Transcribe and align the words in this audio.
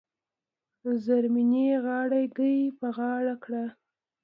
زرمینې 1.05 1.67
غاړه 1.83 2.21
ګۍ 2.37 2.59
په 2.79 2.87
غاړه 2.97 3.35
کړه. 3.43 3.65